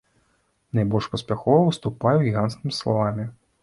[0.79, 3.33] Найбольш паспяхова выступае ў гіганцкім слаламе.